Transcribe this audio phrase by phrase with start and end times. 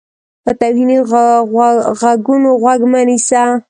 [0.43, 0.97] په توهیني
[2.01, 3.43] غږونو غوږ مه نیسه.